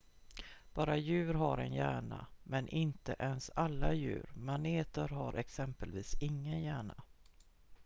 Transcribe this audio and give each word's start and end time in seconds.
bara 0.73 0.97
djur 0.97 1.33
har 1.33 1.57
en 1.57 1.73
hjärna 1.73 2.25
men 2.43 2.67
inte 2.67 3.15
ens 3.19 3.49
alla 3.55 3.93
djur; 3.93 4.29
maneter 4.33 5.07
har 5.07 5.33
exempelvis 5.33 6.13
ingen 6.19 6.61
hjärna 6.61 6.95